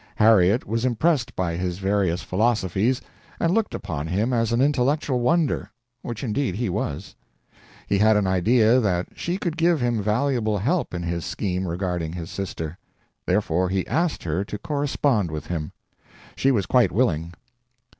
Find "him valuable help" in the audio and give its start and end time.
9.79-10.95